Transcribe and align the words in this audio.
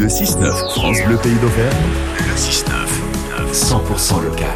Le 0.00 0.06
6-9, 0.06 0.70
France 0.70 0.96
Bleu 1.04 1.18
Pays 1.18 1.34
d'Auvergne. 1.34 1.76
Le 2.20 2.34
6-9, 2.34 2.72
100% 3.52 4.22
local. 4.22 4.48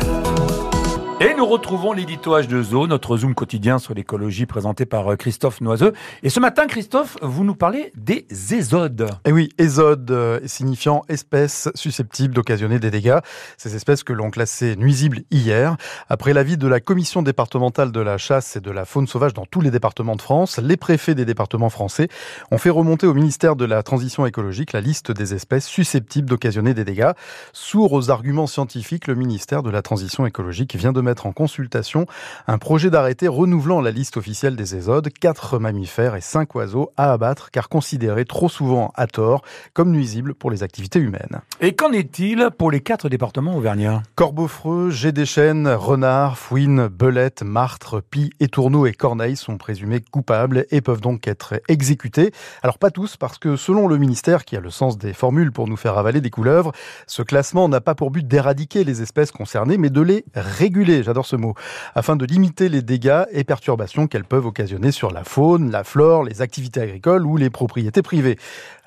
Et 1.20 1.33
nous 1.36 1.46
retrouvons 1.46 1.92
l'édito 1.92 2.38
H2O, 2.38 2.86
notre 2.86 3.16
zoom 3.16 3.34
quotidien 3.34 3.78
sur 3.78 3.92
l'écologie 3.92 4.46
présenté 4.46 4.86
par 4.86 5.12
euh, 5.12 5.16
Christophe 5.16 5.60
Noiseux. 5.60 5.92
Et 6.22 6.30
ce 6.30 6.38
matin, 6.38 6.66
Christophe, 6.66 7.16
vous 7.22 7.42
nous 7.42 7.56
parlez 7.56 7.92
des 7.96 8.26
ésodes. 8.52 9.08
Et 9.24 9.32
oui, 9.32 9.48
ésodes 9.58 10.10
euh, 10.10 10.40
signifiant 10.46 11.02
espèces 11.08 11.68
susceptibles 11.74 12.34
d'occasionner 12.34 12.78
des 12.78 12.90
dégâts. 12.90 13.18
Ces 13.56 13.74
espèces 13.74 14.04
que 14.04 14.12
l'on 14.12 14.30
classait 14.30 14.76
nuisibles 14.76 15.22
hier. 15.32 15.76
Après 16.08 16.32
l'avis 16.32 16.56
de 16.56 16.68
la 16.68 16.78
commission 16.78 17.22
départementale 17.22 17.90
de 17.90 18.00
la 18.00 18.16
chasse 18.16 18.56
et 18.56 18.60
de 18.60 18.70
la 18.70 18.84
faune 18.84 19.08
sauvage 19.08 19.34
dans 19.34 19.46
tous 19.46 19.60
les 19.60 19.72
départements 19.72 20.16
de 20.16 20.22
France, 20.22 20.58
les 20.58 20.76
préfets 20.76 21.16
des 21.16 21.24
départements 21.24 21.70
français 21.70 22.08
ont 22.52 22.58
fait 22.58 22.70
remonter 22.70 23.06
au 23.06 23.14
ministère 23.14 23.56
de 23.56 23.64
la 23.64 23.82
transition 23.82 24.24
écologique 24.24 24.72
la 24.72 24.80
liste 24.80 25.10
des 25.10 25.34
espèces 25.34 25.66
susceptibles 25.66 26.28
d'occasionner 26.28 26.74
des 26.74 26.84
dégâts. 26.84 27.12
Sourd 27.52 27.92
aux 27.92 28.10
arguments 28.10 28.46
scientifiques, 28.46 29.08
le 29.08 29.14
ministère 29.16 29.62
de 29.62 29.70
la 29.70 29.82
transition 29.82 30.26
écologique 30.26 30.76
vient 30.76 30.92
de 30.92 31.00
mettre 31.00 31.26
en 31.26 31.32
consultation 31.34 32.06
un 32.46 32.58
projet 32.58 32.90
d'arrêté 32.90 33.28
renouvelant 33.28 33.80
la 33.80 33.90
liste 33.90 34.16
officielle 34.16 34.56
des 34.56 34.74
ésodes, 34.76 35.08
quatre 35.08 35.58
mammifères 35.58 36.16
et 36.16 36.20
cinq 36.20 36.54
oiseaux 36.54 36.90
à 36.96 37.12
abattre 37.12 37.50
car 37.50 37.68
considérés 37.68 38.24
trop 38.24 38.48
souvent 38.48 38.92
à 38.94 39.06
tort 39.06 39.42
comme 39.72 39.90
nuisibles 39.90 40.34
pour 40.34 40.50
les 40.50 40.62
activités 40.62 40.98
humaines. 40.98 41.40
Et 41.60 41.74
qu'en 41.74 41.92
est-il 41.92 42.50
pour 42.56 42.70
les 42.70 42.80
quatre 42.80 43.08
départements 43.08 43.56
auvergnats 43.56 44.02
Corbeau-Freux, 44.14 44.90
Chênes, 45.24 45.68
Renard, 45.68 46.38
Fouine, 46.38 46.88
Belette, 46.88 47.42
Martre, 47.42 48.00
Pie, 48.00 48.30
Étourneau 48.40 48.86
et 48.86 48.92
Corneille 48.92 49.36
sont 49.36 49.58
présumés 49.58 50.00
coupables 50.00 50.66
et 50.70 50.80
peuvent 50.80 51.00
donc 51.00 51.26
être 51.26 51.60
exécutés. 51.68 52.32
Alors 52.62 52.78
pas 52.78 52.90
tous 52.90 53.16
parce 53.16 53.38
que 53.38 53.56
selon 53.56 53.88
le 53.88 53.98
ministère 53.98 54.44
qui 54.44 54.56
a 54.56 54.60
le 54.60 54.70
sens 54.70 54.98
des 54.98 55.12
formules 55.12 55.52
pour 55.52 55.68
nous 55.68 55.76
faire 55.76 55.98
avaler 55.98 56.20
des 56.20 56.30
couleuvres, 56.30 56.72
ce 57.06 57.22
classement 57.22 57.68
n'a 57.68 57.80
pas 57.80 57.94
pour 57.94 58.10
but 58.10 58.26
d'éradiquer 58.26 58.84
les 58.84 59.02
espèces 59.02 59.32
concernées 59.32 59.78
mais 59.78 59.90
de 59.90 60.00
les 60.00 60.24
réguler 60.34 61.02
j'adore 61.14 61.26
ce 61.26 61.36
mot, 61.36 61.54
afin 61.94 62.16
de 62.16 62.24
limiter 62.24 62.68
les 62.68 62.82
dégâts 62.82 63.22
et 63.30 63.44
perturbations 63.44 64.08
qu'elles 64.08 64.24
peuvent 64.24 64.46
occasionner 64.46 64.90
sur 64.90 65.12
la 65.12 65.22
faune, 65.22 65.70
la 65.70 65.84
flore, 65.84 66.24
les 66.24 66.42
activités 66.42 66.80
agricoles 66.80 67.24
ou 67.24 67.36
les 67.36 67.50
propriétés 67.50 68.02
privées. 68.02 68.36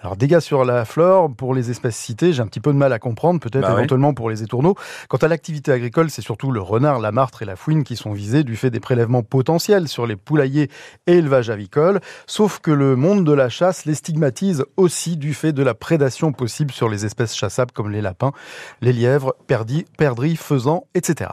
Alors 0.01 0.15
dégâts 0.15 0.39
sur 0.39 0.63
la 0.63 0.85
flore, 0.85 1.33
pour 1.33 1.55
les 1.55 1.71
espèces 1.71 1.95
citées, 1.95 2.31
j'ai 2.31 2.41
un 2.43 2.47
petit 2.47 2.59
peu 2.59 2.71
de 2.71 2.77
mal 2.77 2.93
à 2.93 2.99
comprendre, 2.99 3.39
peut-être 3.39 3.67
bah 3.67 3.73
éventuellement 3.73 4.13
pour 4.13 4.29
les 4.29 4.43
étourneaux. 4.43 4.75
Quant 5.09 5.17
à 5.17 5.27
l'activité 5.27 5.71
agricole, 5.71 6.11
c'est 6.11 6.21
surtout 6.21 6.51
le 6.51 6.61
renard, 6.61 6.99
la 6.99 7.11
martre 7.11 7.41
et 7.41 7.45
la 7.45 7.55
fouine 7.55 7.83
qui 7.83 7.95
sont 7.95 8.13
visés 8.13 8.43
du 8.43 8.55
fait 8.55 8.69
des 8.69 8.79
prélèvements 8.79 9.23
potentiels 9.23 9.87
sur 9.87 10.05
les 10.05 10.15
poulaillers 10.15 10.69
et 11.07 11.13
élevages 11.13 11.49
avicoles, 11.49 11.99
sauf 12.27 12.59
que 12.59 12.69
le 12.69 12.95
monde 12.95 13.25
de 13.25 13.31
la 13.31 13.49
chasse 13.49 13.85
les 13.85 13.95
stigmatise 13.95 14.65
aussi 14.77 15.17
du 15.17 15.33
fait 15.33 15.51
de 15.51 15.63
la 15.63 15.73
prédation 15.73 16.31
possible 16.31 16.71
sur 16.71 16.89
les 16.89 17.03
espèces 17.03 17.35
chassables 17.35 17.71
comme 17.71 17.89
les 17.89 18.01
lapins, 18.01 18.33
les 18.81 18.93
lièvres, 18.93 19.33
perdis, 19.47 19.85
perdrix, 19.97 20.35
faisans, 20.35 20.85
etc. 20.93 21.31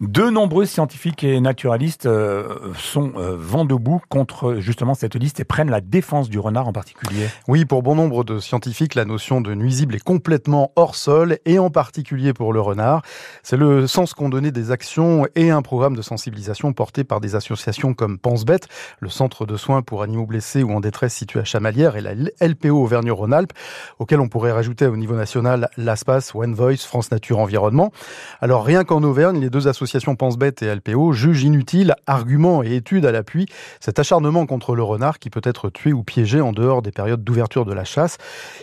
De 0.00 0.28
nombreux 0.28 0.66
scientifiques 0.66 1.22
et 1.22 1.40
naturalistes 1.40 2.06
euh, 2.06 2.72
sont 2.76 3.12
euh, 3.16 3.36
vent 3.38 3.64
debout 3.64 4.02
contre 4.08 4.56
justement 4.58 4.94
cette 4.94 5.14
liste 5.14 5.38
et 5.38 5.44
prennent 5.44 5.70
la 5.70 5.80
défense 5.80 6.28
du 6.28 6.40
renard 6.40 6.66
en 6.66 6.72
particulier. 6.72 7.28
Oui, 7.46 7.64
pour 7.64 7.84
bon 7.84 7.91
nombre 7.94 8.24
de 8.24 8.38
scientifiques, 8.38 8.94
la 8.94 9.04
notion 9.04 9.40
de 9.40 9.54
nuisible 9.54 9.94
est 9.94 10.02
complètement 10.02 10.72
hors 10.76 10.94
sol 10.94 11.38
et 11.44 11.58
en 11.58 11.68
particulier 11.68 12.32
pour 12.32 12.52
le 12.52 12.60
renard. 12.60 13.02
C'est 13.42 13.58
le 13.58 13.86
sens 13.86 14.14
qu'ont 14.14 14.30
donné 14.30 14.50
des 14.50 14.70
actions 14.70 15.26
et 15.34 15.50
un 15.50 15.60
programme 15.60 15.94
de 15.94 16.02
sensibilisation 16.02 16.72
porté 16.72 17.04
par 17.04 17.20
des 17.20 17.34
associations 17.34 17.92
comme 17.92 18.18
Pense-Bête, 18.18 18.68
le 19.00 19.10
centre 19.10 19.44
de 19.44 19.56
soins 19.56 19.82
pour 19.82 20.02
animaux 20.02 20.26
blessés 20.26 20.62
ou 20.62 20.72
en 20.72 20.80
détresse 20.80 21.14
situé 21.14 21.40
à 21.40 21.44
Chamalières 21.44 21.96
et 21.96 22.00
la 22.00 22.14
LPO 22.14 22.82
Auvergne-Rhône-Alpes, 22.82 23.52
auquel 23.98 24.20
on 24.20 24.28
pourrait 24.28 24.52
rajouter 24.52 24.86
au 24.86 24.96
niveau 24.96 25.16
national 25.16 25.68
l'ASPAS, 25.76 26.32
One 26.34 26.54
Voice, 26.54 26.86
France 26.86 27.10
Nature 27.10 27.40
Environnement. 27.40 27.92
Alors 28.40 28.64
rien 28.64 28.84
qu'en 28.84 29.02
Auvergne, 29.02 29.38
les 29.38 29.50
deux 29.50 29.68
associations 29.68 29.82
l'association 29.82 30.14
Pense-Bête 30.14 30.62
et 30.62 30.72
LPO 30.72 31.12
jugent 31.12 31.42
inutile, 31.42 31.96
arguments 32.06 32.62
et 32.62 32.76
études 32.76 33.04
à 33.04 33.10
l'appui, 33.10 33.46
cet 33.80 33.98
acharnement 33.98 34.46
contre 34.46 34.76
le 34.76 34.82
renard 34.84 35.18
qui 35.18 35.28
peut 35.28 35.40
être 35.42 35.70
tué 35.70 35.92
ou 35.92 36.04
piégé 36.04 36.40
en 36.40 36.52
dehors 36.52 36.82
des 36.82 36.92
périodes 36.92 37.24
d'ouverture 37.24 37.64
de 37.64 37.72
la 37.72 37.81
chasse. 37.84 38.18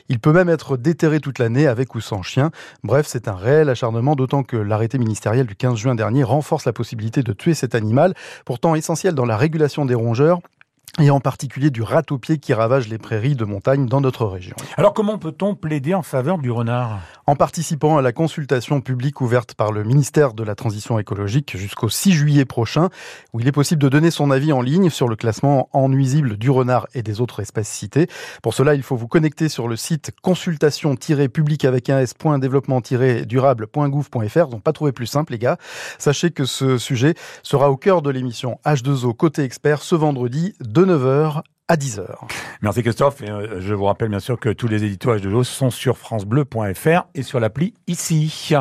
Il 0.09 0.19
peut 0.19 0.33
même 0.33 0.49
être 0.49 0.77
déterré 0.77 1.19
toute 1.19 1.39
l'année 1.39 1.67
avec 1.67 1.95
ou 1.95 2.01
sans 2.01 2.21
chien. 2.21 2.51
Bref, 2.83 3.05
c'est 3.07 3.27
un 3.27 3.35
réel 3.35 3.69
acharnement, 3.69 4.15
d'autant 4.15 4.43
que 4.43 4.57
l'arrêté 4.57 4.97
ministériel 4.97 5.45
du 5.45 5.55
15 5.55 5.75
juin 5.75 5.95
dernier 5.95 6.23
renforce 6.23 6.65
la 6.65 6.73
possibilité 6.73 7.23
de 7.23 7.33
tuer 7.33 7.53
cet 7.53 7.75
animal, 7.75 8.13
pourtant 8.45 8.75
essentiel 8.75 9.13
dans 9.15 9.25
la 9.25 9.37
régulation 9.37 9.85
des 9.85 9.95
rongeurs 9.95 10.39
et 10.99 11.11
en 11.11 11.19
particulier 11.19 11.69
du 11.69 11.81
ratopier 11.81 12.39
qui 12.39 12.53
ravage 12.53 12.87
les 12.87 12.97
prairies 12.97 13.35
de 13.35 13.45
montagne 13.45 13.85
dans 13.85 14.01
notre 14.01 14.25
région. 14.25 14.55
Alors 14.77 14.93
comment 14.93 15.17
peut-on 15.17 15.55
plaider 15.55 15.93
en 15.93 16.01
faveur 16.01 16.39
du 16.39 16.51
renard? 16.51 16.99
En 17.29 17.35
participant 17.35 17.95
à 17.95 18.01
la 18.01 18.11
consultation 18.11 18.81
publique 18.81 19.21
ouverte 19.21 19.53
par 19.53 19.71
le 19.71 19.83
ministère 19.83 20.33
de 20.33 20.43
la 20.43 20.55
Transition 20.55 20.97
écologique 20.97 21.55
jusqu'au 21.55 21.87
6 21.87 22.11
juillet 22.11 22.43
prochain, 22.43 22.89
où 23.33 23.39
il 23.39 23.47
est 23.47 23.51
possible 23.51 23.79
de 23.79 23.87
donner 23.87 24.09
son 24.09 24.31
avis 24.31 24.51
en 24.51 24.63
ligne 24.63 24.89
sur 24.89 25.07
le 25.07 25.15
classement 25.15 25.69
en 25.71 25.89
nuisible 25.89 26.37
du 26.37 26.49
renard 26.49 26.87
et 26.95 27.03
des 27.03 27.21
autres 27.21 27.39
espèces 27.39 27.69
citées. 27.69 28.07
Pour 28.41 28.55
cela, 28.55 28.73
il 28.73 28.81
faut 28.81 28.95
vous 28.95 29.07
connecter 29.07 29.47
sur 29.47 29.67
le 29.67 29.75
site 29.75 30.09
consultation-public 30.23 31.65
avec 31.65 31.91
un 31.91 31.99
s.développement-durable.gouv.fr. 31.99 34.47
Donc 34.47 34.63
pas 34.63 34.73
trouvé 34.73 34.91
plus 34.91 35.05
simple 35.05 35.33
les 35.33 35.39
gars. 35.39 35.57
Sachez 35.99 36.31
que 36.31 36.45
ce 36.45 36.79
sujet 36.79 37.13
sera 37.43 37.69
au 37.69 37.77
cœur 37.77 38.01
de 38.01 38.09
l'émission 38.09 38.59
H2O 38.65 39.15
côté 39.15 39.43
expert 39.43 39.83
ce 39.83 39.93
vendredi 39.93 40.55
de 40.61 40.83
9h 40.83 41.43
à 41.69 41.77
10h. 41.77 42.05
Merci 42.61 42.81
Christophe. 42.81 43.21
Et 43.21 43.29
euh, 43.29 43.61
je 43.61 43.73
vous 43.73 43.85
rappelle 43.85 44.09
bien 44.09 44.19
sûr 44.19 44.37
que 44.37 44.49
tous 44.49 44.67
les 44.67 44.83
éditos 44.83 45.15
H2O 45.15 45.43
sont 45.43 45.69
sur 45.69 45.97
francebleu.fr 45.97 47.07
et 47.15 47.23
sur 47.23 47.39
l'appli 47.39 47.73
ici. 47.87 48.53